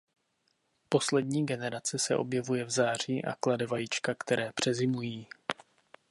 Poslední 0.89 1.45
generace 1.45 1.99
se 1.99 2.15
objevuje 2.15 2.63
v 2.65 2.69
září 2.69 3.25
a 3.25 3.35
klade 3.39 3.65
vajíčka 3.67 4.15
které 4.15 4.51
přezimují. 4.55 5.27